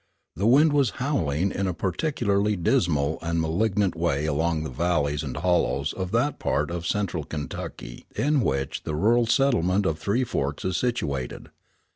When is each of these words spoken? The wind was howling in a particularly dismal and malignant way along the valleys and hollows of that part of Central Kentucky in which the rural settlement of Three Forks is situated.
The 0.35 0.47
wind 0.47 0.73
was 0.73 0.89
howling 0.97 1.51
in 1.51 1.67
a 1.67 1.75
particularly 1.75 2.55
dismal 2.55 3.19
and 3.21 3.39
malignant 3.39 3.95
way 3.95 4.25
along 4.25 4.63
the 4.63 4.71
valleys 4.71 5.21
and 5.21 5.37
hollows 5.37 5.93
of 5.93 6.09
that 6.09 6.39
part 6.39 6.71
of 6.71 6.87
Central 6.87 7.23
Kentucky 7.23 8.07
in 8.15 8.41
which 8.41 8.81
the 8.83 8.95
rural 8.95 9.27
settlement 9.27 9.85
of 9.85 9.99
Three 9.99 10.23
Forks 10.23 10.65
is 10.65 10.75
situated. 10.75 11.51